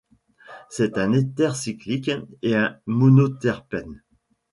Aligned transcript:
C'est 0.71 0.97
un 0.97 1.13
éther 1.13 1.55
cyclique 1.55 2.09
et 2.41 2.55
un 2.55 2.75
monoterpène. 2.87 4.01